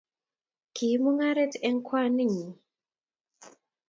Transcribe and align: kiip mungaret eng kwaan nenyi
kiip 0.75 0.99
mungaret 1.03 1.53
eng 1.67 1.79
kwaan 1.87 2.11
nenyi 2.17 2.47